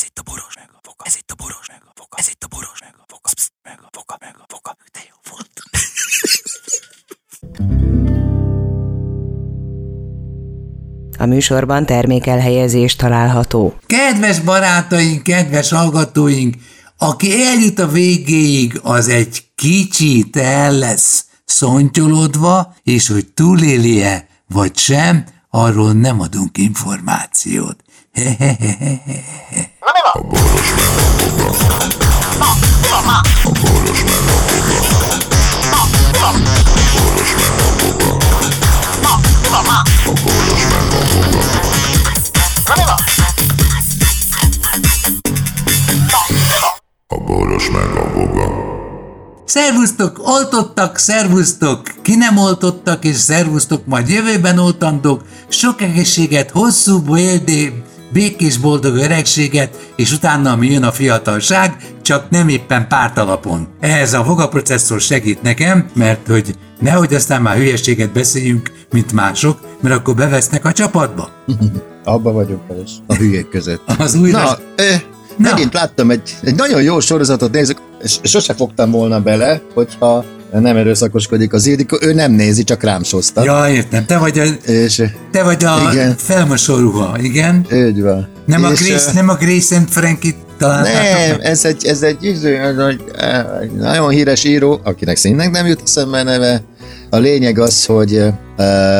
[0.00, 1.04] Ez itt a boros meg a foka.
[1.04, 2.16] Ez itt a boros meg a foka.
[2.18, 3.30] Ez itt a boros meg a foka.
[3.34, 4.76] Psz, meg a foka, meg a foka.
[4.92, 5.50] De jó volt.
[11.18, 13.74] A műsorban termékelhelyezés található.
[13.86, 16.56] Kedves barátaink, kedves hallgatóink,
[16.98, 25.24] aki eljut a végéig, az egy kicsit el lesz szontyolodva, és hogy túlélie vagy sem,
[25.50, 27.84] arról nem adunk információt.
[28.14, 29.30] Hehehehehe.
[49.44, 57.82] Szervusztok, oltottak, szervusztok, ki nem oltottak, és szervusztok, majd jövőben oltandók, sok egészséget, hosszú, boldé,
[58.12, 63.68] békés, boldog öregséget, és utána mi jön a fiatalság, csak nem éppen pártalapon.
[63.80, 69.94] Ehhez a fogaprocesszor segít nekem, mert hogy nehogy aztán már hülyeséget beszéljünk, mint mások, mert
[69.94, 71.28] akkor bevesznek a csapatba.
[72.04, 72.90] Abba vagyok is.
[73.06, 73.82] A hülyék között.
[73.98, 74.42] Az újra...
[74.42, 74.94] Na, ö,
[75.36, 75.50] Na.
[75.50, 80.76] megint láttam egy, egy nagyon jó sorozatot nézek, és sose fogtam volna bele, hogyha nem
[80.76, 83.44] erőszakoskodik az Ildikó, ő nem nézi, csak rám soztat.
[83.44, 86.14] Ja, értem, te vagy a, És te vagy a Igen.
[86.16, 87.66] felmosó ruha, igen?
[87.70, 88.28] úgy van.
[88.46, 91.36] Nem a, és, Grace, ö, nem a Grace and Frankie találtátok?
[91.36, 93.02] Nem, ez egy, ez egy, izé, ez egy,
[93.76, 96.62] nagyon híres író, akinek szintén nem jut eszembe neve.
[97.10, 98.22] A lényeg az, hogy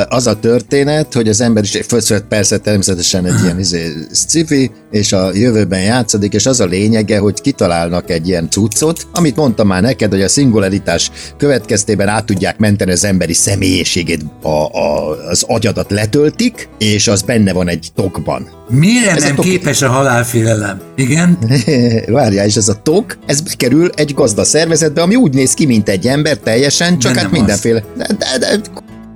[0.08, 5.12] az a történet, hogy az ember is, főször persze természetesen egy ilyen izé, sci és
[5.12, 9.82] a jövőben játszódik, és az a lényege, hogy kitalálnak egy ilyen cuccot, amit mondtam már
[9.82, 15.90] neked, hogy a szingularitás következtében át tudják menteni az emberi személyiségét, a, a, az agyadat
[15.90, 18.48] letöltik, és az benne van egy tokban.
[18.68, 20.80] Mire Ez a nem topi- képes a halálfélelem?
[20.96, 21.38] Igen?
[22.06, 25.88] Várjál, és ez a tok, ez bekerül egy gazda szervezetbe, ami úgy néz ki, mint
[25.88, 28.60] egy ember teljesen, csak De hát mindenféle de, de, de,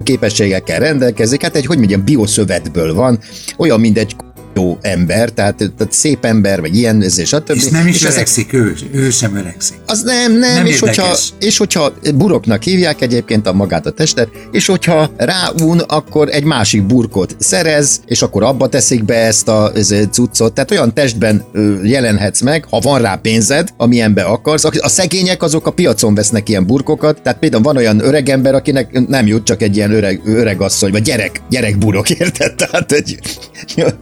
[0.02, 3.18] képességekkel rendelkezik, hát egy, hogy mondjam, bioszövetből van,
[3.56, 4.16] olyan, mint egy
[4.54, 7.50] jó ember, tehát, tehát szép ember, vagy ilyen, ez és stb.
[7.54, 9.76] És nem is ezek- öregszik, ő, ő sem öregszik.
[9.86, 11.28] az nem, nem, Nem és, hogyha, érdekes.
[11.40, 16.86] és hogyha buroknak hívják egyébként a magát a testet, és hogyha ráún, akkor egy másik
[16.86, 20.52] burkot szerez, és akkor abba teszik be ezt a ez, cuccot.
[20.54, 21.44] Tehát olyan testben
[21.82, 24.64] jelenhetsz meg, ha van rá pénzed, amilyenbe akarsz.
[24.64, 29.06] A szegények azok a piacon vesznek ilyen burkokat, tehát például van olyan öreg ember, akinek
[29.08, 32.54] nem jut csak egy ilyen öreg, öreg asszony, vagy gyerek, gyerek burok, érted?
[32.54, 33.18] Tehát egy,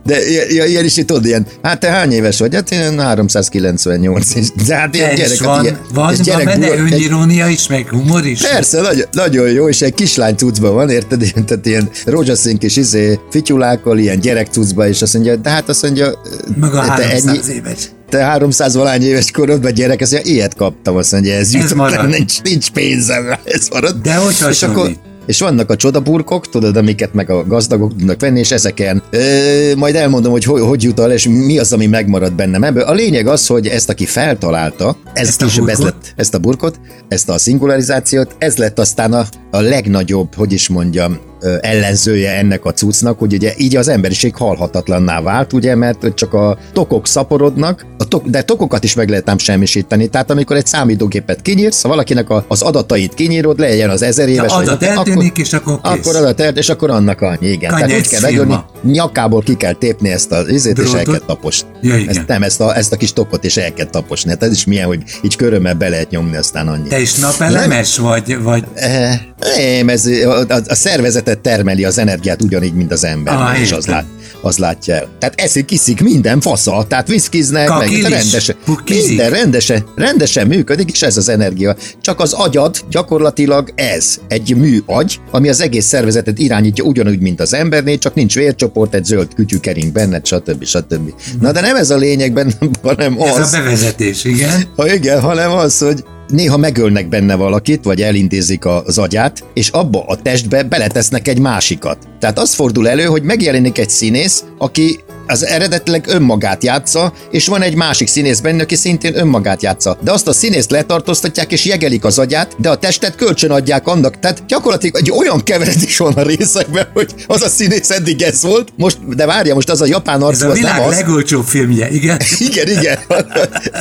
[0.05, 0.17] de
[0.49, 2.55] ilyen, ilyen is, tudod, ilyen, hát te hány éves vagy?
[2.55, 6.69] Hát én 398, és de hát ilyen És gyerek, van, ilyen, van, és van benne
[6.69, 8.41] önirónia is, meg humor is?
[8.41, 11.23] Persze, nagyon, nagyon jó, és egy kislány cuccban van, érted?
[11.23, 15.69] Ilyen, tehát ilyen rózsaszín kis izé, fityulákkal, ilyen gyerek cuccban, és azt mondja, de hát
[15.69, 16.21] azt mondja,
[16.61, 17.91] Meg a te 300 éves.
[18.09, 22.09] te 300 valány éves korodban gyerek, azt mondja, ilyet kaptam, azt mondja, ez, Ez jutott,
[22.09, 23.97] nincs, nincs pénzem, ez marad.
[24.03, 24.91] De hogy és akkor?
[25.27, 29.95] És vannak a csodaburkok, tudod, amiket meg a gazdagok tudnak venni, és ezeken ö, majd
[29.95, 32.83] elmondom, hogy, hogy hogy jut el, és mi az, ami megmarad bennem ebből.
[32.83, 35.95] A lényeg az, hogy ezt, aki feltalálta, ez Ezt a később ez burkot?
[35.95, 40.69] lett, ezt a burkot, ezt a szingularizációt, ez lett aztán a, a legnagyobb, hogy is
[40.69, 41.19] mondjam,
[41.61, 46.59] ellenzője ennek a cuccnak, hogy ugye így az emberiség halhatatlanná vált, ugye, mert csak a
[46.73, 50.07] tokok szaporodnak, a tok, de tokokat is meg lehet ám semmisíteni.
[50.07, 54.33] Tehát amikor egy számítógépet kinyírsz, ha valakinek a, az adatait kinyírod, legyen az ezer De
[54.33, 55.93] éves, vagy adat akkor- eltűnik, és akkor kész.
[55.93, 57.71] akkor adat el, és akkor annak annyi, igen.
[57.71, 58.55] Tehát Kanyec úgy kell megölni.
[58.83, 61.69] Nyakából ki kell tépni ezt az izét, és el kell taposni.
[61.81, 62.17] Ja, igen.
[62.17, 64.31] Ezt, nem, ezt a, ezt a kis tokot is el kell taposni.
[64.31, 66.89] Hát ez is milyen, hogy így körömmel be lehet nyomni, aztán annyi.
[66.89, 69.21] Te is napelemes vagy, vagy Eh,
[69.57, 73.73] Nem, ez a, a, a szervezetet termeli az energiát ugyanígy, mint az ember, Ah, és
[73.73, 74.05] az, lát,
[74.43, 75.09] az látja el.
[75.19, 79.09] Tehát eszik, iszik minden fasza, tehát viszkiznek, meg Kakil is, rendesen, pukizik.
[79.09, 81.77] minden rendesen, rendesen működik, és ez az energia.
[82.01, 87.55] Csak az agyad gyakorlatilag ez, egy műagy, ami az egész szervezetet irányítja ugyanúgy, mint az
[87.55, 90.65] embernél, csak nincs vércsoport, egy zöld kütyű kering benned, stb.
[90.65, 91.13] stb.
[91.41, 92.53] Na de nem ez a lényeg benne,
[92.83, 94.63] hanem ez az, a bevezetés, igen?
[94.77, 100.05] ha igen, hanem az, hogy néha megölnek benne valakit, vagy elintézik az agyát, és abba
[100.07, 101.99] a testbe beletesznek egy másikat.
[102.19, 107.63] Tehát az fordul elő, hogy megjelenik egy színész, aki az eredetileg önmagát játsza, és van
[107.63, 109.99] egy másik színész benne, aki szintén önmagát játsza.
[110.01, 114.19] De azt a színészt letartóztatják, és jegelik az agyát, de a testet kölcsön adják annak.
[114.21, 118.73] Tehát gyakorlatilag egy olyan keveredés van a részekben, hogy az a színész eddig ez volt,
[118.77, 120.95] most, de várja, most az a japán Ez arcú, a az nem világ az.
[120.95, 122.21] legolcsóbb filmje, igen?
[122.49, 122.99] Igen, igen.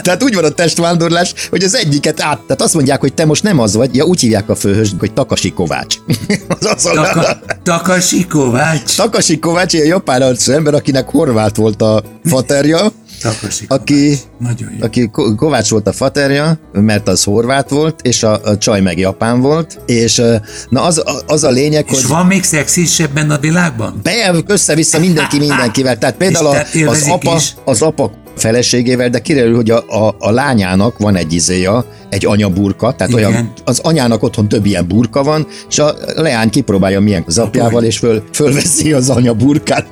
[0.02, 2.40] Tehát úgy van a testvándorlás, hogy az egyiket át.
[2.40, 5.14] Tehát azt mondják, hogy te most nem az vagy, ja úgy hívják a főhőst, hogy
[5.14, 5.96] Takasi Kovács.
[6.60, 8.96] az az a Taka, Takashi Kovács.
[8.96, 12.80] Takasi Kovács, ilyen japán arcú ember, akinek horvát volt a faterja,
[13.22, 14.20] Takasi aki, Kovács.
[14.40, 14.86] Nagyon jó.
[14.86, 18.98] aki Ko- Kovács volt a faterja, mert az horvát volt, és a, a csaj meg
[18.98, 20.22] japán volt, és
[20.70, 24.00] na az, az a lényeg, És hogy van még szexisebben a világban?
[24.04, 25.98] be, össze-vissza mindenki mindenkivel.
[25.98, 27.56] Tehát például a, az, apa, is.
[27.66, 32.94] az apa feleségével, de kiderül, hogy a, a, a lányának van egy izéja, egy anyaburka,
[32.96, 33.32] tehát Igen.
[33.32, 37.84] olyan, az anyának otthon több ilyen burka van, és a leány kipróbálja milyen az apjával,
[37.84, 39.86] és föl, fölveszi az anyaburkát.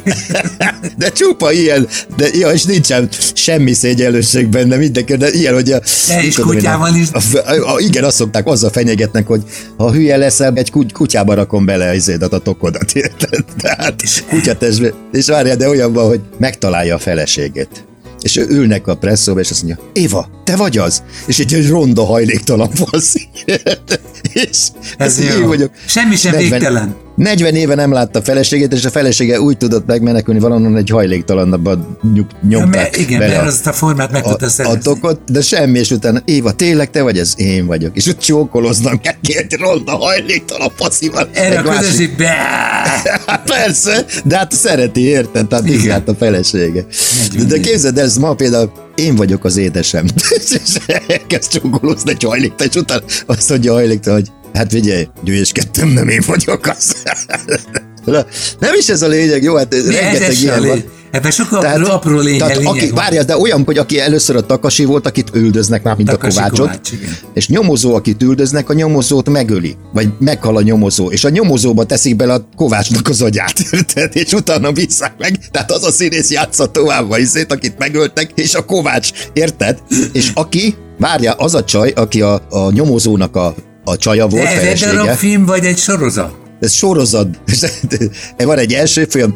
[0.98, 1.88] de csupa ilyen,
[2.18, 6.52] de ja, és nincsen semmi szégyenlőség benne, mindenki, de ilyen, hogy a, De és tudom
[6.52, 7.08] én, kutyával is.
[7.12, 9.44] A, a, a, igen, azt szokták, azzal fenyegetnek, hogy
[9.78, 13.46] ha hülye leszel, egy kuty, kutyába rakom bele izédat, a tokodat, érted?
[13.58, 14.94] Tehát kutyatestbe.
[15.12, 17.88] És várjál, de olyan van, hogy megtalálja a feleségét.
[18.22, 21.04] És ő ülnek a presszóba, és azt mondja, Éva, te vagy az?
[21.28, 23.28] És egy, egy ronda hajléktalan faszi.
[24.34, 24.58] és
[24.98, 25.48] Ez én jó.
[25.48, 25.72] vagyok.
[25.86, 26.96] Semmi sem 40 végtelen.
[27.20, 32.26] 40 éve nem látta feleségét, és a felesége úgy tudott megmenekülni valahonnan egy hajléktalanabban nyug,
[32.32, 35.42] Ja, nyomták mert, igen, bele mert azt a formát meg tudta a, a tokot, de
[35.42, 37.96] semmi, és utána Éva, tényleg te vagy, ez én vagyok.
[37.98, 41.30] És ott csókoloznak neki egy ronda hajléktalan faszival.
[41.34, 42.28] Erre a másik- közösségbe.
[43.26, 45.48] Hát persze, de hát szereti, érted?
[45.48, 45.80] Tehát Igen.
[45.80, 46.86] így a felesége.
[47.48, 50.06] De képzeld el, ez ma például én vagyok az édesem.
[50.66, 50.78] és
[51.08, 56.08] elkezd csókolózni egy hajléktalan, és utána azt mondja a hajléktalan, hogy hát figyelj, gyűjéskedtem, nem
[56.08, 56.96] én vagyok az.
[58.60, 60.84] Nem is ez a lényeg, jó, hát ez, rengeteg ez se ilyen van.
[61.12, 62.96] Ebben sokkal apró lényeg, tehát lényeg aki, van.
[62.96, 66.42] várjál, de olyan, hogy aki először a Takasi volt, akit üldöznek már, mint Takasi a
[66.42, 67.18] Kovácsot, Kovács, igen.
[67.34, 72.16] és nyomozó, akit üldöznek, a nyomozót megöli, vagy meghal a nyomozó, és a nyomozóba teszik
[72.16, 74.16] bele a Kovácsnak az agyát, érted?
[74.16, 75.40] És utána visszák meg.
[75.52, 79.78] Tehát az a színész játsza tovább a izét, akit megöltek, és a Kovács, érted?
[80.12, 84.50] És aki, várja, az a csaj, aki a, a nyomozónak a, a csaja volt, De
[84.50, 86.34] ez egy darab film, vagy egy sorozat?
[86.60, 87.28] Ez sorozat.
[88.38, 89.34] Van egy első film,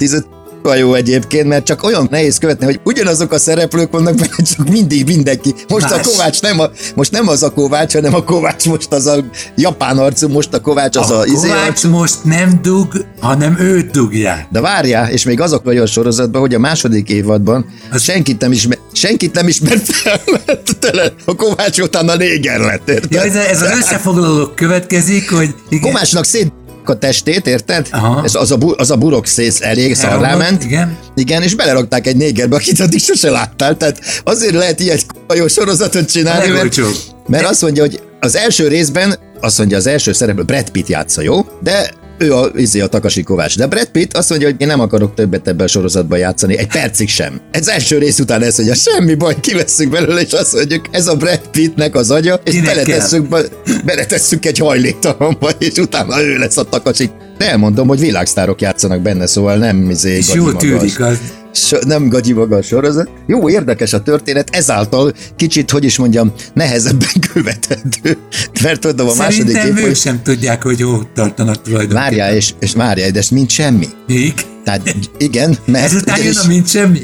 [0.63, 4.69] 10 jó egyébként, mert csak olyan nehéz követni, hogy ugyanazok a szereplők vannak benne, csak
[4.69, 5.53] mindig mindenki.
[5.67, 5.99] Most Más.
[5.99, 9.25] a Kovács nem, a, most nem az a Kovács, hanem a Kovács most az a
[9.55, 11.89] japán arcú, most a Kovács az a, a a izé Kovács arcú.
[11.89, 14.47] most nem dug, hanem őt dugják.
[14.51, 18.51] De várjál, és még azok vagy a sorozatban, hogy a második évadban Az- senkit nem
[18.51, 23.11] ismer, senkit nem ismert fel, mert tele, a Kovács utána néger lett, érted?
[23.11, 26.51] Ja, ez, ez az összefoglaló következik, hogy igen, Kovácsnak szét
[26.89, 27.87] a testét, érted?
[27.91, 28.21] Aha.
[28.23, 30.63] Ez az a, bu- az a burok szész elég szarrá elromlott, ment.
[30.63, 30.97] Igen.
[31.15, 33.77] Igen, és belerakták egy négerbe, akit addig sose láttál.
[33.77, 36.79] Tehát azért lehet ilyen k***a jó sorozatot csinálni, mert,
[37.27, 41.21] mert azt mondja, hogy az első részben, azt mondja, az első szereplő Brad Pitt játsza,
[41.21, 41.45] jó?
[41.61, 43.57] De ő a, izé a Takasi Kovács.
[43.57, 46.67] De Brad Pitt azt mondja, hogy én nem akarok többet ebben a sorozatban játszani, egy
[46.67, 47.41] percig sem.
[47.51, 51.15] Ez első rész után ezt mondja, semmi baj, kivesszük belőle, és azt mondjuk, ez a
[51.15, 53.41] Brad Pittnek az agya, és Kinek beletesszük, be,
[53.85, 57.09] beletesszük egy hajléktalanba, és utána ő lesz a Takasi.
[57.37, 61.17] De elmondom, hogy világsztárok játszanak benne, szóval nem izé És jól tűnik az.
[61.53, 63.09] So, nem gagyi maga a sorozat.
[63.27, 68.17] Jó, érdekes a történet, ezáltal kicsit, hogy is mondjam, nehezebben követhető.
[68.63, 72.03] Mert tudom, a második Szerintem év, ők hogy sem tudják, hogy jó tartanak tulajdonképpen.
[72.03, 73.87] várjál, és, és várjál, de ez mind semmi.
[74.07, 74.33] Még?
[74.63, 75.85] Tehát igen, mert...
[75.85, 76.99] Ezután jön ugyanis- a mint semmi.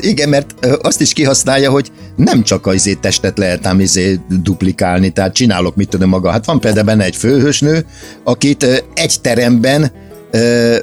[0.00, 5.10] igen, mert azt is kihasználja, hogy nem csak az izé testet lehet ám izé duplikálni,
[5.10, 6.30] tehát csinálok mit tudom maga.
[6.30, 7.86] Hát van például benne egy főhősnő,
[8.24, 9.92] akit egy teremben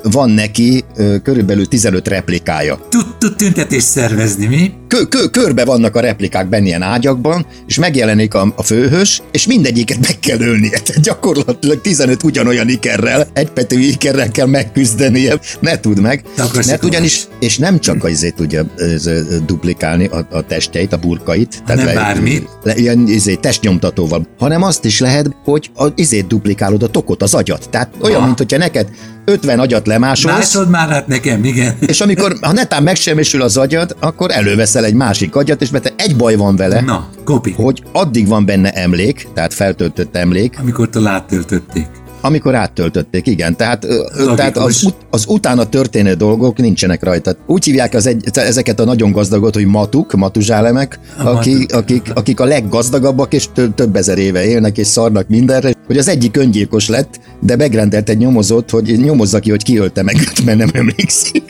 [0.04, 0.84] van neki
[1.24, 2.80] körülbelül 15 replikája.
[3.24, 4.72] Tud, tüntetést szervezni, mi?
[4.94, 9.48] kö, kö, körbe vannak a replikák benne ilyen ágyakban, és megjelenik a, a főhős, és
[9.48, 10.80] mindegyiket meg kell ölnie.
[10.80, 15.40] Tehát gyakorlatilag 15 ugyanolyan ikerrel, egy pető ikerrel kell megküzdenie.
[15.60, 16.24] Ne tud meg.
[16.66, 19.10] Mert ugyanis, és nem csak azért tudja ez,
[19.46, 21.64] duplikálni a, a testeit, a burkait.
[21.66, 22.50] Hanem bármit.
[22.64, 27.34] Le, ilyen izé, testnyomtatóval, hanem azt is lehet, hogy a, izét duplikálod a tokot, az
[27.34, 27.70] agyat.
[27.70, 28.26] Tehát olyan, Ah.
[28.26, 28.88] mint hogyha neked
[29.26, 31.78] 50 agyat lemásolsz, Másod már hát nekem, igen.
[31.80, 32.84] és amikor, ha netán
[33.16, 37.08] megsemmisül az agyad, akkor előveszel egy másik agyat, és mert egy baj van vele, Na,
[37.24, 37.52] kopi.
[37.52, 41.88] hogy addig van benne emlék, tehát feltöltött emlék, Amikor áttöltötték.
[42.22, 43.56] amikor áttöltötték, igen.
[43.56, 43.88] Tehát,
[44.36, 47.36] tehát az, ut- az utána történő dolgok nincsenek rajta.
[47.48, 51.78] Úgy hívják az egy, ezeket a nagyon gazdagot, hogy matuk, matuzsálemek, A akik, matuk.
[51.78, 56.08] akik, akik a leggazdagabbak, és több, több ezer éve élnek, és szarnak mindenre, hogy az
[56.08, 60.58] egyik öngyilkos lett, de megrendelt egy nyomozót, hogy nyomozza ki, hogy kiölte meg őt, mert
[60.58, 61.44] nem emlékszik.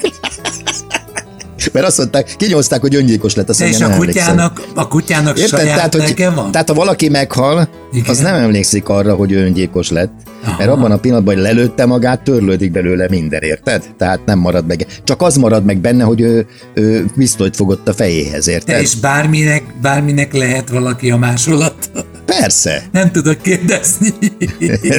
[1.72, 5.60] Mert azt mondták, kinyomozták, hogy öngyilkos lett, azt De és a kutyának, a kutyának Érted?
[5.60, 6.52] saját Tehát, hogy, van?
[6.52, 8.10] tehát ha valaki meghal, Igen.
[8.10, 10.14] az nem emlékszik arra, hogy ő öngyilkos lett.
[10.44, 10.56] Aha.
[10.58, 13.84] Mert abban a pillanatban, hogy lelőtte magát, törlődik belőle minden, érted?
[13.98, 14.88] Tehát nem marad meg.
[15.04, 18.82] Csak az marad meg benne, hogy ő, ő pisztolyt fogott a fejéhez, érted?
[18.82, 21.90] és bárminek, bárminek lehet valaki a másolat.
[22.26, 22.84] Persze.
[22.92, 24.14] Nem tudok kérdezni.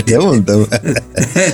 [0.04, 0.62] De mondtam.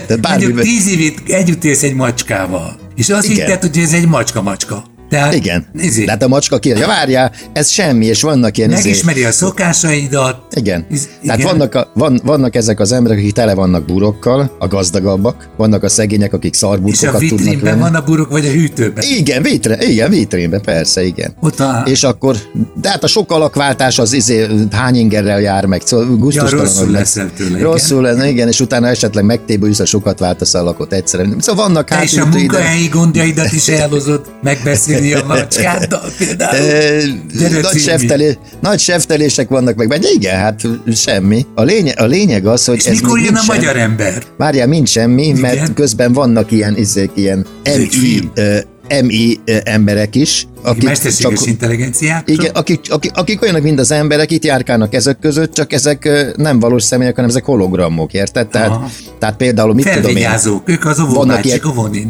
[0.07, 2.79] De bármi, Mondjuk tíz évig együtt élsz egy macskával.
[2.97, 3.47] És azt Igen.
[3.47, 4.85] hitted, hogy ez egy macska-macska.
[5.11, 5.67] Tehát, Igen.
[5.79, 8.71] Izé, De hát a macska kérdezi, várjál, ez semmi, és vannak ilyen...
[8.71, 10.37] izé- megismeri a szokásaidat.
[10.55, 10.87] Igen.
[10.91, 11.51] Iz- Tehát igen.
[11.51, 15.89] vannak, a, van, vannak ezek az emberek, akik tele vannak burokkal, a gazdagabbak, vannak a
[15.89, 17.81] szegények, akik És a szarburkokat tudnak vitrínben venni.
[17.81, 19.05] van a burok, vagy a hűtőben?
[19.19, 21.35] Igen, vitre, igen, vitrínben, persze, igen.
[21.41, 21.63] Ott.
[21.85, 22.37] És akkor,
[22.81, 26.93] de hát a sok alakváltás az izé, hány ingerrel jár meg, szóval gusztustalan, rosszul hogy
[26.93, 27.63] leszel tőle, igen.
[27.63, 31.37] Rosszul lenne, igen, és utána esetleg megtébülsz, ha sokat váltasz a lakot egyszerűen.
[31.41, 34.21] Szóval vannak Te és a munkahelyi gondjaidat is elhozod
[35.01, 36.59] megbeszélni a macskáddal például.
[37.39, 40.11] Gyere, nagy, seftelé, nagy seftelések vannak meg benne.
[40.13, 40.61] Igen, hát
[40.95, 41.47] semmi.
[41.55, 44.23] A lényeg, a lényeg az, hogy És ez mikor jön a magyar ember?
[44.37, 45.75] Várjál, mind semmi, mert Igen.
[45.75, 48.31] közben vannak ilyen, izék, ilyen MI,
[49.03, 52.29] MI emberek is, akik Mesterséges csak, intelligenciát?
[52.29, 56.59] igen, akik, akik, akik olyanok, mint az emberek, itt járkálnak ezek között, csak ezek nem
[56.59, 58.49] valós személyek, hanem ezek hologramok, érted?
[58.49, 58.89] Tehát, Aha.
[59.19, 60.29] tehát például, mit tudom én,
[60.65, 61.61] ők az vannak ilyen,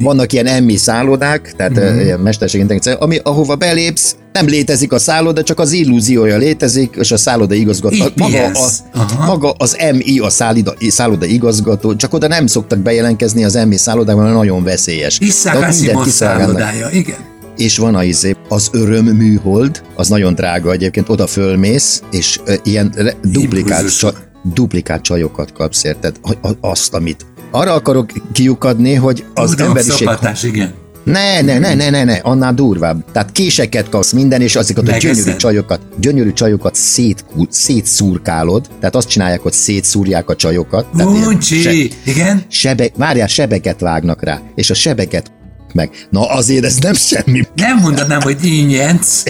[0.00, 2.00] vannak ilyen emmi szállodák, tehát mm-hmm.
[2.00, 7.10] ilyen mesterség intelligencia, ami, ahova belépsz, nem létezik a szálloda, csak az illúziója létezik, és
[7.10, 8.50] a szálloda igazgató, maga,
[8.94, 9.26] Aha.
[9.26, 14.22] maga az MI, a szálloda, szálloda igazgató, csak oda nem szoktak bejelentkezni az MI szállodában,
[14.22, 15.18] mert nagyon veszélyes.
[15.20, 15.72] Iszák
[16.06, 17.16] szállodája, igen.
[17.56, 22.54] És van a izé, az öröm műhold, az nagyon drága egyébként, oda fölmész, és ö,
[22.62, 24.12] ilyen re- duplikált, csa,
[24.54, 26.16] duplikált csajokat kapsz, érted?
[26.22, 30.74] A- a- Azt, amit arra akarok kiukadni, hogy az Tudom, emberiség szopatás, igen.
[31.04, 33.04] Ne, ne, ne, ne, ne, ne, annál durvább.
[33.12, 39.08] Tehát késeket kapsz minden, és azokat a gyönyörű csajokat, gyönyörű csajokat szét, szétszurkálod, tehát azt
[39.08, 40.86] csinálják, hogy szétszúrják a csajokat.
[40.94, 42.44] Uncsi, igen.
[42.48, 45.32] Sebe, várjál, sebeket vágnak rá, és a sebeket
[45.72, 45.90] meg.
[46.10, 47.42] Na azért ez nem semmi.
[47.54, 49.22] Nem mondanám, hogy ínyenc.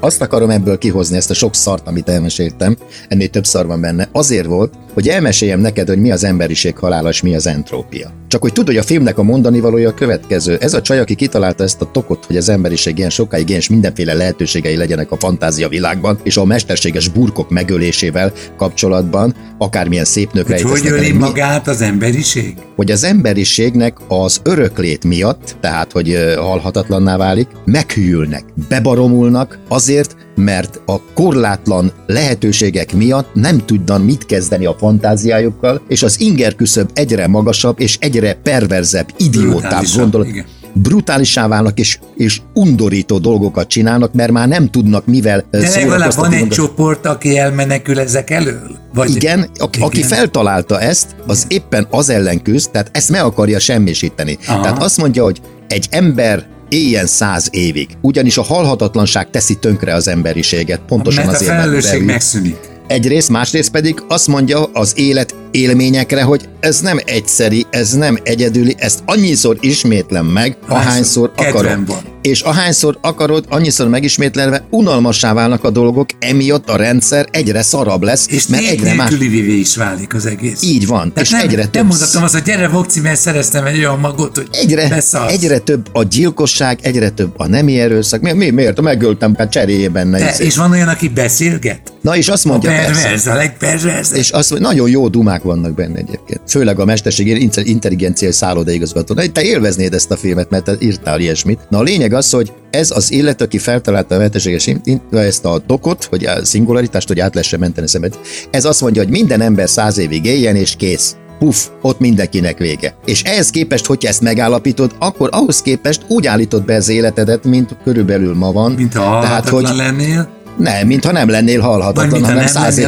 [0.00, 2.76] Azt akarom ebből kihozni, ezt a sok szart, amit elmeséltem,
[3.08, 7.08] ennél több szar van benne, azért volt, hogy elmeséljem neked, hogy mi az emberiség halála,
[7.08, 8.12] és mi az entrópia.
[8.28, 10.56] Csak hogy tudod, hogy a filmnek a mondani valója a következő.
[10.60, 13.68] Ez a csaj, aki kitalálta ezt a tokot, hogy az emberiség ilyen sokáig ilyen, és
[13.68, 20.46] mindenféle lehetőségei legyenek a fantázia világban, és a mesterséges burkok megölésével kapcsolatban, akármilyen szép nők
[20.46, 22.54] Hogy hogy öli mi- magát az emberiség?
[22.76, 31.00] hogy az emberiségnek az öröklét miatt, tehát hogy halhatatlanná válik, meghűlnek, bebaromulnak azért, mert a
[31.14, 37.80] korlátlan lehetőségek miatt nem tudnak mit kezdeni a fantáziájukkal, és az inger küszöb egyre magasabb
[37.80, 40.26] és egyre perverzebb, idiótább gondolat.
[40.26, 40.44] igen.
[40.76, 46.32] Brutálisá válnak és, és undorító dolgokat csinálnak, mert már nem tudnak mivel De legalább van
[46.32, 48.76] egy csoport, aki elmenekül ezek elől?
[48.94, 50.08] Vagy Igen, aki, aki Igen.
[50.08, 54.38] feltalálta ezt, az éppen az ellen küzd, tehát ezt meg akarja semmisíteni.
[54.46, 54.62] Aha.
[54.62, 57.88] Tehát azt mondja, hogy egy ember éljen száz évig.
[58.00, 60.80] Ugyanis a halhatatlanság teszi tönkre az emberiséget.
[60.86, 62.56] Pontosan mert a azért, mert felelősség megszűnik.
[62.86, 68.74] Egyrészt, másrészt pedig azt mondja az élet élményekre, hogy ez nem egyszeri, ez nem egyedüli,
[68.78, 71.84] ezt annyiszor ismétlem meg, ahányszor akarom.
[71.84, 72.12] van.
[72.22, 78.26] És ahányszor akarod, annyiszor megismétlelve, unalmassá válnak a dolgok, emiatt a rendszer egyre szarabb lesz,
[78.30, 79.08] És mert egyre más.
[79.10, 80.62] nélkülivé is válik az egész.
[80.62, 83.64] Így van, Tehát és nem, egyre nem több mondhatom azt, hogy gyere Vokci, mert szereztem
[83.64, 85.32] egy olyan magot, hogy Egyre, beszarsz.
[85.32, 88.20] egyre több a gyilkosság, egyre több a nemi erőszak.
[88.20, 88.80] Mi, mi, miért?
[88.80, 90.18] Megöltem, hát cseréljé benne.
[90.18, 90.44] Te, izé.
[90.44, 91.92] és van olyan, aki beszélget?
[92.00, 94.16] Na és azt A mondja, persze, perverz, a legperverzebb.
[94.18, 96.40] és azt mondja, nagyon jó dumák vannak benne egyébként.
[96.46, 99.14] Főleg a mesterségi intelligenciai szállodaigazgató.
[99.14, 101.60] Te élveznéd ezt a filmet, mert te írtál ilyesmit.
[101.68, 104.70] Na a lényeg az, hogy ez az illető, aki feltalálta a mesterséges
[105.10, 108.18] ezt a tokot, hogy a szingularitást, hogy át lehessen menteni szemet.
[108.50, 111.16] Ez azt mondja, hogy minden ember száz évig éljen, és kész.
[111.38, 112.94] Puff, ott mindenkinek vége.
[113.04, 117.76] És ehhez képest, hogyha ezt megállapítod, akkor ahhoz képest úgy állítod be az életedet, mint
[117.84, 118.72] körülbelül ma van.
[118.72, 122.80] Mint ha Tehát, hogy lennél, nem, mintha nem lennél vagy halhatatlan, ha hanem nem száz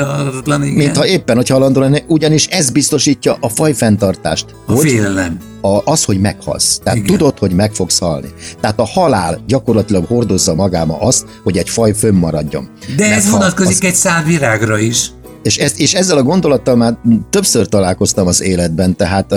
[0.44, 0.72] lennél.
[0.72, 4.46] Mintha éppen, hogy halandó lenne, ugyanis ez biztosítja a fajfenntartást.
[4.66, 5.38] a hogy félelem.
[5.60, 6.78] a, az, hogy meghalsz.
[6.78, 7.10] Tehát Igen.
[7.18, 8.28] Tudod, hogy meg fogsz halni.
[8.60, 12.68] Tehát a halál gyakorlatilag hordozza magába azt, hogy egy faj fönnmaradjon.
[12.96, 15.10] De Mert ez vonatkozik az- egy szál virágra is.
[15.42, 16.96] és, ezt, és ezzel a gondolattal már
[17.30, 19.34] többször találkoztam az életben, tehát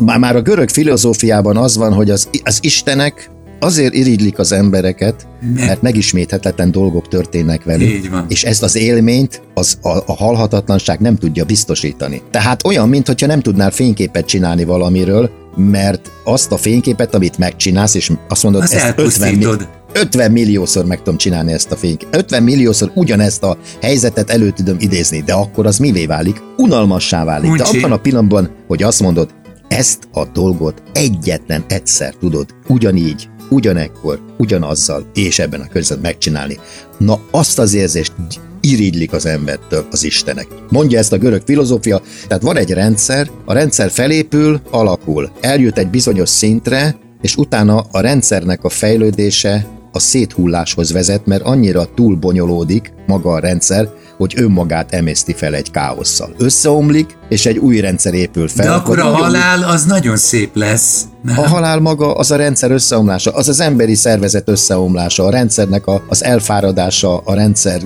[0.00, 5.26] már, már a görög filozófiában az van, hogy az, az istenek azért irigylik az embereket,
[5.54, 7.88] Mert- megisméthetetlen dolgok történnek velük.
[7.88, 8.24] Így van.
[8.28, 12.22] És ezt az élményt az a, a halhatatlanság nem tudja biztosítani.
[12.30, 18.12] Tehát olyan, mintha nem tudnál fényképet csinálni valamiről, mert azt a fényképet, amit megcsinálsz, és
[18.28, 19.68] azt mondod, Azt ezt 50, mi- elpusztítod.
[19.92, 22.20] 50 milliószor meg tudom csinálni ezt a fényképet.
[22.20, 26.42] 50 milliószor ugyanezt a helyzetet elő tudom idézni, de akkor az mivé válik?
[26.56, 27.50] Unalmassá válik.
[27.56, 27.78] De Uncsi.
[27.78, 29.30] abban a pillanatban, hogy azt mondod,
[29.68, 36.58] ezt a dolgot egyetlen egyszer tudod ugyanígy, ugyanekkor, ugyanazzal és ebben a környezetben megcsinálni.
[36.98, 38.12] Na azt az érzést
[38.60, 40.46] irigylik az embertől az Istenek.
[40.70, 45.88] Mondja ezt a görög filozófia, tehát van egy rendszer, a rendszer felépül, alakul, eljut egy
[45.88, 53.32] bizonyos szintre, és utána a rendszernek a fejlődése a széthulláshoz vezet, mert annyira túlbonyolódik maga
[53.32, 56.34] a rendszer, hogy önmagát emészti fel egy káosszal.
[56.38, 58.66] Összeomlik, és egy új rendszer épül fel.
[58.66, 61.04] De akkor a halál az nagyon szép lesz.
[61.26, 61.38] Nem?
[61.38, 66.02] A halál maga az a rendszer összeomlása, az az emberi szervezet összeomlása, a rendszernek a,
[66.08, 67.80] az elfáradása, a rendszer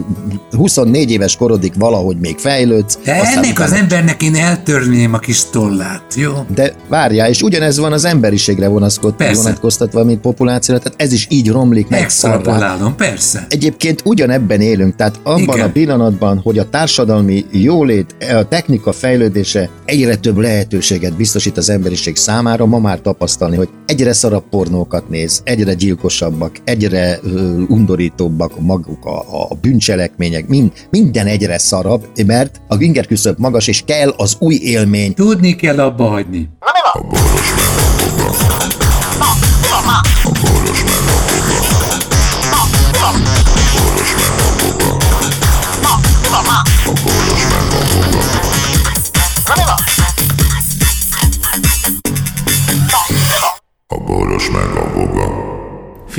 [0.51, 2.99] 24 éves korodik valahogy még fejlődsz.
[3.05, 6.33] De ennek az embernek én eltörném a kis tollát, jó?
[6.55, 11.89] De várjál, és ugyanez van az emberiségre vonatkoztatva, mint populációra, tehát ez is így romlik
[11.89, 12.01] meg.
[12.01, 13.47] Extrapolálom, persze.
[13.49, 15.69] Egyébként ugyanebben élünk, tehát abban Igen.
[15.69, 22.17] a pillanatban, hogy a társadalmi jólét, a technika fejlődése egyre több lehetőséget biztosít az emberiség
[22.17, 29.05] számára, ma már tapasztalni, hogy egyre szarabb pornókat néz, egyre gyilkosabbak, egyre ö, undorítóbbak maguk
[29.05, 34.37] a, a bűncselekmények, mind, minden egyre szarabb, mert a inger küszöb magas, és kell az
[34.39, 36.49] új élmény, Tudni kell abba hagyni.
[36.59, 36.69] A